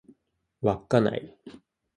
[0.63, 1.37] 稚内